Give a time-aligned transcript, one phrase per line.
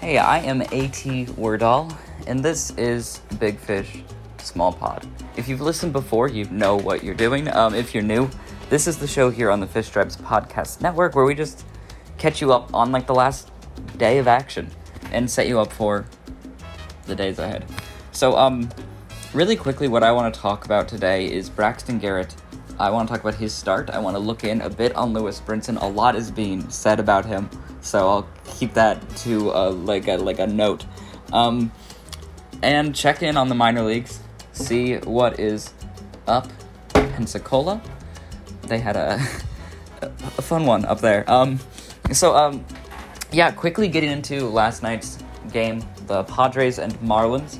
[0.00, 0.68] Hey, I am AT
[1.36, 1.92] Wordall,
[2.26, 4.02] and this is Big Fish,
[4.38, 5.08] Small Pod.
[5.36, 7.48] If you've listened before, you know what you're doing.
[7.48, 8.28] Um, if you're new,
[8.68, 11.64] this is the show here on the Fish Stripes Podcast Network where we just
[12.18, 13.50] catch you up on like the last
[13.96, 14.70] day of action
[15.12, 16.04] and set you up for
[17.06, 17.64] the days ahead.
[18.12, 18.68] So, um,
[19.32, 22.36] really quickly, what I want to talk about today is Braxton Garrett.
[22.78, 23.88] I want to talk about his start.
[23.88, 25.80] I want to look in a bit on Lewis Brinson.
[25.80, 27.48] A lot is being said about him,
[27.86, 30.84] so I'll keep that to uh, like a like a note.
[31.32, 31.72] Um,
[32.62, 34.20] and check in on the minor leagues,
[34.52, 35.72] see what is
[36.26, 36.48] up.
[36.92, 37.80] Pensacola,
[38.62, 39.20] they had a
[40.02, 41.28] a fun one up there.
[41.30, 41.60] Um,
[42.12, 42.64] so um,
[43.32, 45.18] yeah, quickly getting into last night's
[45.52, 47.58] game, the Padres and Marlins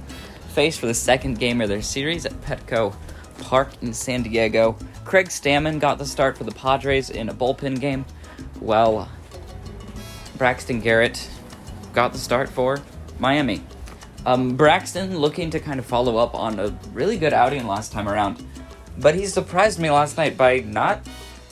[0.48, 2.94] faced for the second game of their series at Petco
[3.38, 4.76] Park in San Diego.
[5.04, 8.04] Craig Stammen got the start for the Padres in a bullpen game,
[8.60, 9.08] while
[10.36, 11.28] Braxton Garrett
[11.92, 12.80] got the start for
[13.18, 13.62] Miami.
[14.24, 18.08] Um, Braxton looking to kind of follow up on a really good outing last time
[18.08, 18.44] around,
[18.98, 21.06] but he surprised me last night by not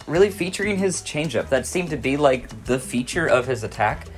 [0.06, 1.48] really featuring his changeup.
[1.48, 4.08] That seemed to be like the feature of his attack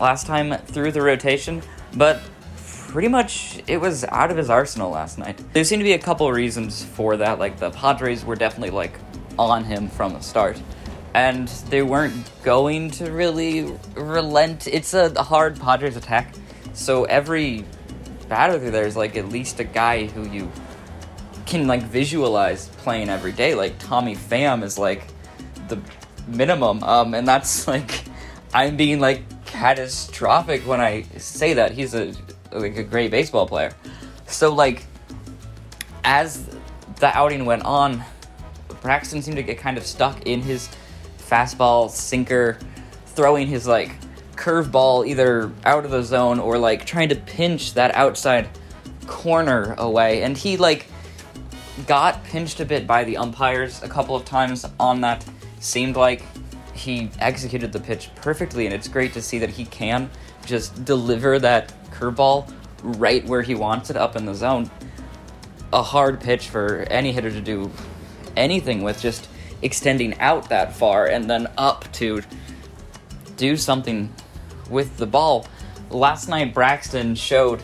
[0.00, 1.62] last time through the rotation,
[1.96, 2.20] but
[2.88, 5.40] pretty much it was out of his arsenal last night.
[5.52, 7.38] There seemed to be a couple reasons for that.
[7.38, 8.98] Like the Padres were definitely like
[9.38, 10.60] on him from the start,
[11.14, 14.66] and they weren't going to really relent.
[14.66, 16.34] It's a hard Padres attack,
[16.72, 17.64] so every
[18.28, 20.50] batter there is like at least a guy who you
[21.46, 23.54] can like visualize playing every day.
[23.54, 25.04] Like Tommy Pham is like
[25.68, 25.80] the
[26.28, 28.04] minimum, um, and that's like
[28.54, 31.72] I'm being like catastrophic when I say that.
[31.72, 32.14] He's a
[32.52, 33.72] like a great baseball player.
[34.26, 34.84] So like
[36.04, 36.46] as
[37.00, 38.04] the outing went on,
[38.80, 40.68] Braxton seemed to get kind of stuck in his
[41.30, 42.58] fastball sinker,
[43.06, 43.96] throwing his like
[44.34, 48.48] curveball either out of the zone or like trying to pinch that outside
[49.06, 50.22] corner away.
[50.22, 50.86] And he like
[51.86, 55.24] got pinched a bit by the umpires a couple of times on that.
[55.60, 56.22] Seemed like
[56.74, 60.10] he executed the pitch perfectly, and it's great to see that he can
[60.46, 62.50] just deliver that curveball
[62.82, 64.70] right where he wants it up in the zone.
[65.74, 67.70] A hard pitch for any hitter to do
[68.36, 69.28] anything with, just
[69.62, 72.22] extending out that far and then up to
[73.36, 74.12] do something
[74.68, 75.46] with the ball.
[75.90, 77.62] Last night, Braxton showed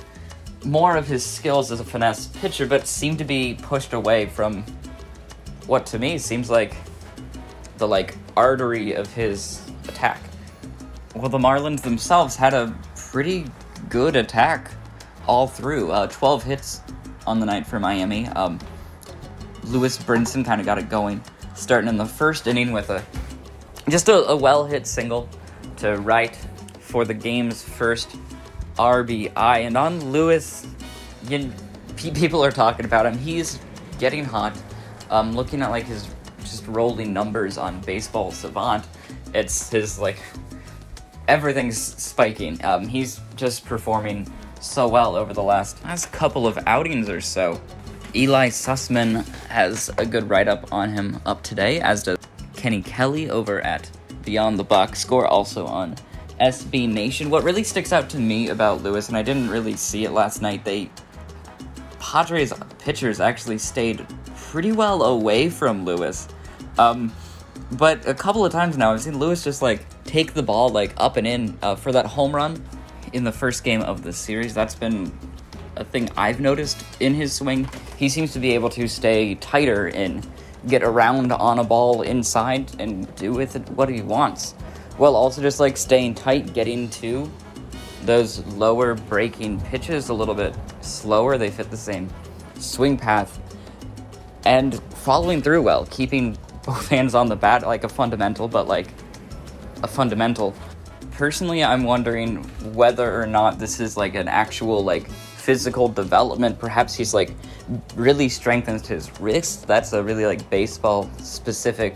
[0.65, 4.65] more of his skills as a finesse pitcher, but seemed to be pushed away from
[5.67, 6.75] what to me seems like
[7.79, 10.21] the like artery of his attack.
[11.15, 12.77] Well, the Marlins themselves had a
[13.11, 13.47] pretty
[13.89, 14.71] good attack
[15.27, 15.91] all through.
[15.91, 16.81] Uh, 12 hits
[17.27, 18.27] on the night for Miami.
[18.28, 18.59] Um,
[19.65, 21.23] Lewis Brinson kind of got it going,
[21.56, 23.05] starting in the first inning with a
[23.89, 25.28] just a, a well hit single
[25.78, 26.37] to right
[26.81, 28.17] for the game's first
[28.77, 29.34] RBI.
[29.37, 30.66] And on Lewis,
[31.28, 31.53] you,
[31.97, 33.19] people are talking about him.
[33.19, 33.59] He's
[33.99, 34.56] getting hot.
[35.11, 36.09] Um, looking at like his
[36.41, 38.84] just rolling numbers on Baseball Savant,
[39.34, 40.19] it's his like
[41.28, 42.62] everything's spiking.
[42.65, 44.31] Um, he's just performing
[44.61, 47.61] so well over the last last couple of outings or so.
[48.16, 52.19] Eli Sussman has a good write up on him up today, as does
[52.56, 53.91] Kenny Kelly over at
[54.25, 55.97] Beyond the Box Score, also on
[56.41, 57.28] SB Nation.
[57.28, 60.41] What really sticks out to me about Lewis, and I didn't really see it last
[60.41, 60.91] night, they
[62.00, 66.27] Padres pitchers actually stayed pretty well away from Lewis.
[66.78, 67.12] Um,
[67.72, 70.94] but a couple of times now, I've seen Lewis just like take the ball like
[70.97, 72.65] up and in uh, for that home run
[73.12, 74.54] in the first game of the series.
[74.54, 75.12] That's been
[75.76, 77.69] a thing I've noticed in his swing.
[77.97, 80.26] He seems to be able to stay tighter and
[80.66, 84.53] get around on a ball inside and do with it what he wants.
[84.97, 87.31] While also just like staying tight, getting to
[88.03, 91.36] those lower breaking pitches a little bit slower.
[91.36, 92.09] They fit the same
[92.59, 93.38] swing path
[94.44, 98.88] and following through well, keeping both hands on the bat like a fundamental, but like
[99.82, 100.54] a fundamental.
[101.12, 105.09] Personally, I'm wondering whether or not this is like an actual like
[105.47, 106.59] physical development.
[106.59, 107.31] Perhaps he's like
[107.95, 109.65] really strengthened his wrist.
[109.69, 111.95] That's a really like baseball specific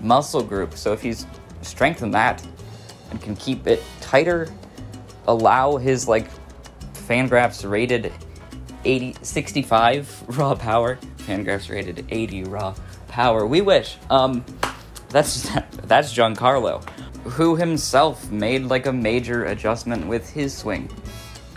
[0.00, 0.72] muscle group.
[0.78, 1.26] So if he's
[1.60, 2.42] strengthened that
[3.10, 4.48] and can keep it tighter,
[5.28, 6.30] allow his like
[6.94, 8.14] Fangraphs rated
[8.86, 10.98] 80 65 raw power.
[11.18, 12.74] Fangraphs rated 80 raw
[13.08, 13.46] power.
[13.46, 13.98] We wish.
[14.08, 14.42] Um
[15.10, 15.50] that's
[15.84, 16.82] that's Giancarlo
[17.24, 20.88] who himself made like a major adjustment with his swing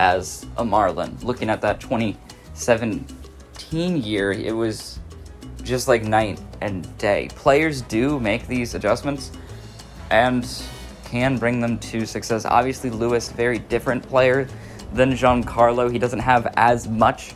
[0.00, 1.16] as a Marlin.
[1.22, 4.98] Looking at that 2017 year, it was
[5.62, 7.28] just like night and day.
[7.36, 9.30] Players do make these adjustments
[10.10, 10.48] and
[11.04, 12.46] can bring them to success.
[12.46, 14.48] Obviously, Lewis, very different player
[14.94, 15.92] than Giancarlo.
[15.92, 17.34] He doesn't have as much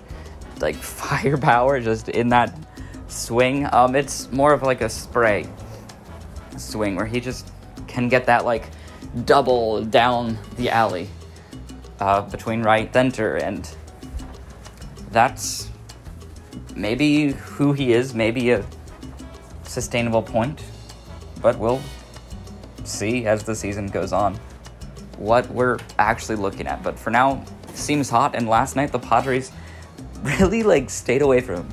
[0.61, 2.57] like firepower just in that
[3.09, 3.69] swing.
[3.75, 5.47] Um, it's more of like a spray
[6.57, 7.53] swing where he just
[7.89, 8.71] can get that like
[9.27, 11.11] double down the alley
[12.01, 13.69] uh, between right center, and
[15.11, 15.71] that's
[16.75, 18.15] maybe who he is.
[18.15, 18.65] Maybe a
[19.65, 20.63] sustainable point,
[21.41, 21.83] but we'll
[22.85, 24.39] see as the season goes on
[25.19, 26.83] what we're actually looking at.
[26.83, 27.45] But for now,
[27.75, 28.35] seems hot.
[28.35, 29.53] And last night the Padres
[30.23, 31.69] really like stayed away from him,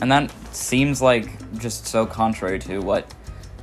[0.00, 3.12] and that seems like just so contrary to what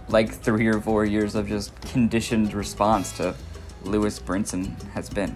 [0.10, 3.36] like three or four years of just conditioned response to
[3.84, 5.36] Lewis Brinson has been.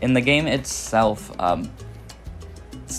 [0.00, 1.70] In the game itself, um,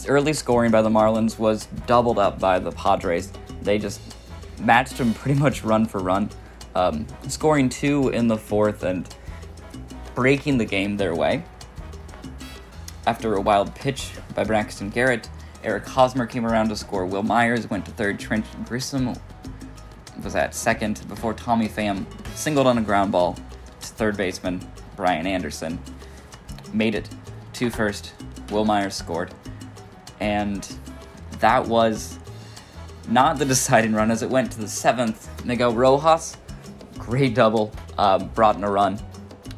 [0.07, 3.31] early scoring by the Marlins was doubled up by the Padres.
[3.61, 4.01] They just
[4.59, 6.29] matched them pretty much run for run,
[6.75, 9.07] um, scoring two in the fourth and
[10.13, 11.43] breaking the game their way.
[13.07, 15.29] After a wild pitch by Braxton Garrett,
[15.63, 17.05] Eric Hosmer came around to score.
[17.05, 18.19] Wil Myers went to third.
[18.19, 19.19] Trent Grisham
[20.23, 22.05] was at second before Tommy Pham
[22.35, 24.61] singled on a ground ball to third baseman
[24.95, 25.79] Brian Anderson.
[26.73, 27.09] Made it
[27.53, 28.13] to first.
[28.51, 29.33] Wil Myers scored.
[30.19, 30.67] And
[31.39, 32.19] that was
[33.07, 35.27] not the deciding run as it went to the seventh.
[35.45, 36.37] Miguel Rojas,
[36.97, 38.99] great double, uh, brought in a run,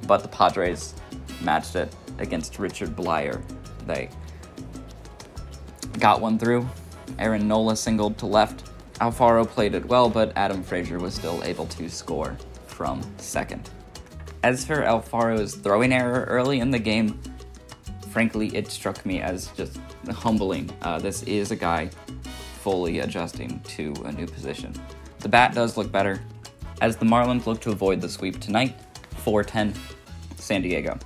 [0.08, 0.96] but the Padres
[1.42, 3.42] matched it against Richard Bleier.
[3.86, 4.10] They
[6.00, 6.68] got one through.
[7.20, 8.70] Aaron Nola singled to left.
[9.00, 12.38] Alfaro played it well, but Adam Frazier was still able to score
[12.68, 13.70] from second.
[14.44, 17.20] As for Alfaro's throwing error early in the game,
[18.10, 19.80] frankly, it struck me as just
[20.10, 20.68] humbling.
[20.82, 21.92] Uh, this is a guy
[22.62, 24.74] fully adjusting to a new position.
[25.20, 26.20] The bat does look better,
[26.82, 28.76] as the Marlins look to avoid the sweep tonight,
[29.18, 29.76] 4 10
[30.38, 30.98] San Diego.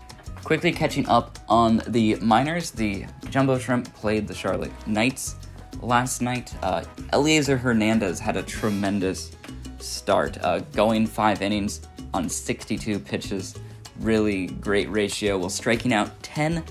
[0.46, 5.36] Quickly catching up on the minors, the Jumbo Shrimp played the Charlotte Knights
[5.82, 6.54] last night.
[6.64, 9.36] Uh, Elieser Hernandez had a tremendous
[9.80, 11.82] start, uh, going five innings
[12.16, 13.56] on 62 pitches.
[14.00, 16.64] Really great ratio while striking out 10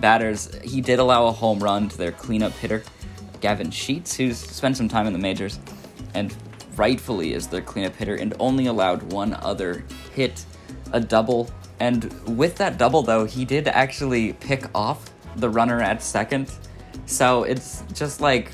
[0.00, 0.52] batters.
[0.62, 2.82] He did allow a home run to their cleanup hitter,
[3.40, 5.58] Gavin Sheets, who's spent some time in the majors
[6.14, 6.34] and
[6.76, 9.84] rightfully is their cleanup hitter and only allowed one other
[10.14, 10.44] hit,
[10.92, 11.50] a double.
[11.78, 16.52] And with that double, though, he did actually pick off the runner at second.
[17.06, 18.52] So it's just like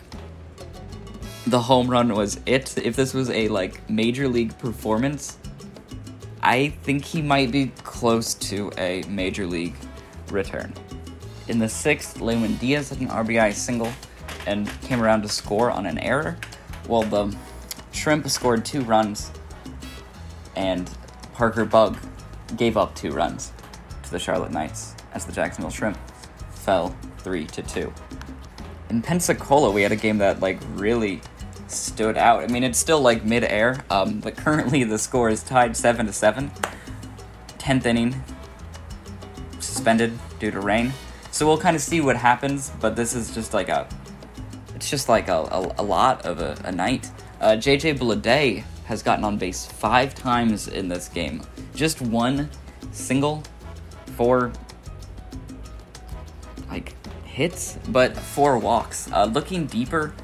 [1.47, 2.77] the home run was it.
[2.79, 5.39] If this was a like major league performance,
[6.47, 9.75] I think he might be close to a major league
[10.31, 10.73] return.
[11.49, 13.91] In the sixth, Lewin Diaz had an RBI single
[14.47, 16.37] and came around to score on an error,
[16.87, 17.37] while the
[17.91, 19.33] Shrimp scored two runs,
[20.55, 20.89] and
[21.35, 21.99] Parker Bugg
[22.57, 23.53] gave up two runs
[24.05, 25.99] to the Charlotte Knights as the Jacksonville Shrimp
[26.53, 27.93] fell three to two.
[28.89, 31.23] In Pensacola, we had a game that like really
[31.69, 32.43] stood out.
[32.43, 36.13] I mean, it's still like mid-air, um, but currently the score is tied seven to
[36.13, 36.51] seven.
[37.59, 38.23] Tenth inning,
[39.61, 40.93] suspended due to rain.
[41.31, 43.89] So we'll kind of see what happens, but this is just like a,
[44.75, 47.11] it's just like a, a, a lot of a, a night.
[47.41, 51.43] Uh, JJ Bleday has gotten on base five times in this game.
[51.75, 52.49] Just one
[52.93, 53.43] single,
[54.17, 54.53] four
[56.69, 56.95] like
[57.25, 59.11] hits, but four walks.
[59.13, 60.15] Uh, looking deeper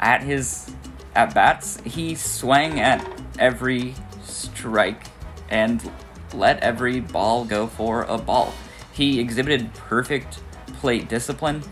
[0.00, 0.72] at his
[1.14, 3.06] at bats, he swung at
[3.38, 5.06] every strike
[5.48, 5.90] and
[6.34, 8.52] let every ball go for a ball.
[8.92, 10.40] He exhibited perfect
[10.74, 11.62] plate discipline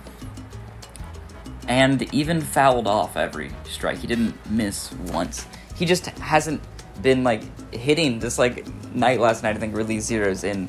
[1.69, 3.99] and even fouled off every strike.
[3.99, 5.47] He didn't miss once.
[5.77, 6.61] He just hasn't
[7.03, 7.43] been like
[7.75, 9.57] hitting this like night last night.
[9.57, 10.69] I think really zeroes in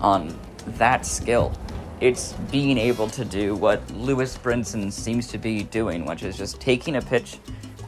[0.00, 0.38] on
[0.78, 1.52] that skill.
[2.00, 6.60] It's being able to do what Lewis Brinson seems to be doing, which is just
[6.60, 7.38] taking a pitch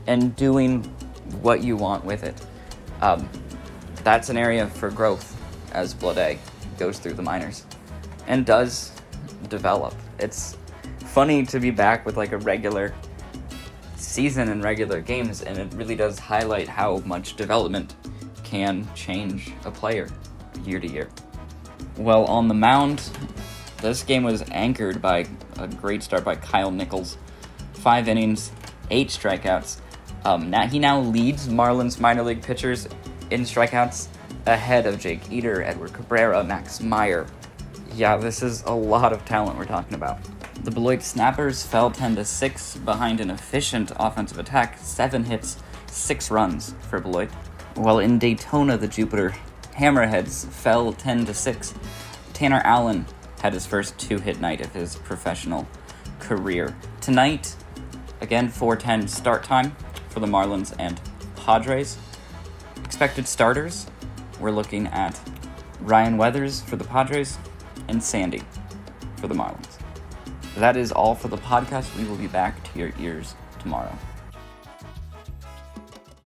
[0.06, 0.84] and doing
[1.42, 2.40] what you want with it.
[3.00, 3.28] Um,
[4.04, 5.36] that's an area for growth
[5.72, 6.38] as Bleday
[6.78, 7.64] goes through the minors
[8.26, 8.92] and does
[9.48, 9.94] develop.
[10.18, 10.56] It's
[11.00, 12.94] funny to be back with like a regular
[13.96, 17.94] season and regular games, and it really does highlight how much development
[18.44, 20.08] can change a player
[20.64, 21.08] year to year.
[21.96, 23.02] Well, on the mound,
[23.80, 25.26] this game was anchored by
[25.58, 27.18] a great start by Kyle Nicolas.
[27.74, 28.50] Five innings,
[28.90, 29.80] eight strikeouts.
[30.24, 32.88] Um, now he now leads Marlins minor league pitchers
[33.30, 34.08] in strikeouts
[34.46, 37.26] ahead of Jake Eder, Edward Cabrera, Max Meyer.
[37.94, 40.18] Yeah, this is a lot of talent we're talking about.
[40.64, 46.30] The Beloit Snappers fell 10 to 6 behind an efficient offensive attack, 7 hits, 6
[46.30, 47.30] runs for Beloit.
[47.74, 49.34] While in Daytona, the Jupiter
[49.74, 51.74] Hammerheads fell 10 to 6.
[52.32, 53.06] Tanner Allen
[53.40, 55.66] had his first two hit night of his professional
[56.18, 56.76] career.
[57.00, 57.54] Tonight,
[58.20, 59.76] again, 410 start time
[60.08, 61.00] for the Marlins and
[61.36, 61.98] Padres.
[62.84, 63.86] Expected starters,
[64.40, 65.18] we're looking at
[65.80, 67.38] Ryan Weathers for the Padres
[67.88, 68.42] and Sandy
[69.16, 69.78] for the Marlins.
[70.56, 71.94] That is all for the podcast.
[71.96, 73.96] We will be back to your ears tomorrow.